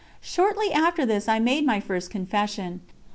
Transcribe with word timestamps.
Shortly 0.19 0.71
after 0.73 1.05
this 1.05 1.27
I 1.27 1.37
made 1.37 1.63
my 1.63 1.79
first 1.79 2.09
confession. 2.09 2.81